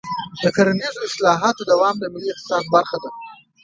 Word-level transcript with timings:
د 0.41 0.43
کرنیزو 0.55 0.99
اصلاحاتو 1.09 1.63
دوام 1.71 1.95
د 1.99 2.05
ملي 2.13 2.27
اقتصاد 2.31 2.63
برخه 2.75 2.97
ده. 3.03 3.09